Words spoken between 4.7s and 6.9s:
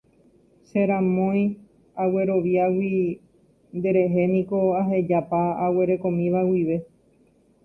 ahejapa aguerekomíva guive.